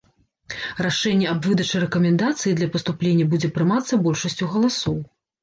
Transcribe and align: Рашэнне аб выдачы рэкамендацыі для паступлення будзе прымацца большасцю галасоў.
Рашэнне 0.85 1.27
аб 1.33 1.39
выдачы 1.49 1.81
рэкамендацыі 1.83 2.55
для 2.61 2.69
паступлення 2.77 3.29
будзе 3.35 3.53
прымацца 3.59 4.01
большасцю 4.09 4.51
галасоў. 4.57 4.99